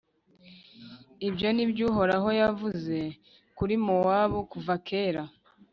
[1.27, 2.97] Ibyo ni byo Uhoraho yavuze
[3.57, 5.23] kuri Mowabu kuva kera.